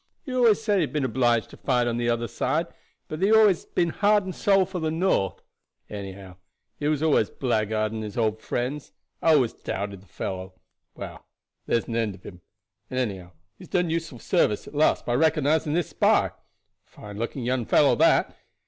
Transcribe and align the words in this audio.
He 0.25 0.33
always 0.33 0.59
said 0.59 0.77
he 0.77 0.81
had 0.81 0.93
been 0.93 1.05
obliged 1.05 1.51
to 1.51 1.57
fight 1.57 1.85
on 1.85 1.97
the 1.97 2.09
other 2.09 2.27
side, 2.27 2.65
but 3.07 3.19
that 3.19 3.25
he 3.27 3.29
had 3.29 3.37
always 3.39 3.65
been 3.65 3.89
heart 3.89 4.23
and 4.23 4.33
soul 4.33 4.65
for 4.65 4.79
the 4.79 4.89
North; 4.89 5.43
anyhow, 5.91 6.37
he 6.79 6.87
was 6.87 7.03
always 7.03 7.29
blackguarding 7.29 8.01
his 8.01 8.17
old 8.17 8.41
friends. 8.41 8.93
I 9.21 9.35
always 9.35 9.53
doubted 9.53 10.01
the 10.01 10.07
fellow. 10.07 10.55
Well, 10.95 11.23
there's 11.67 11.85
an 11.87 11.95
end 11.95 12.15
of 12.15 12.23
him; 12.23 12.41
and 12.89 12.99
anyhow 12.99 13.33
he 13.59 13.65
has 13.65 13.69
done 13.69 13.91
useful 13.91 14.17
service 14.17 14.67
at 14.67 14.73
last 14.73 15.05
by 15.05 15.13
recognizing 15.13 15.73
this 15.75 15.89
spy. 15.91 16.31
Fine 16.83 17.19
looking 17.19 17.43
young 17.45 17.67
fellow 17.67 17.93
that. 17.97 18.35